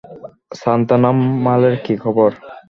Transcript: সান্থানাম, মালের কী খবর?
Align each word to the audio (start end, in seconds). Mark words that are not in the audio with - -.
সান্থানাম, 0.51 1.17
মালের 1.45 1.75
কী 1.85 1.93
খবর? 2.03 2.29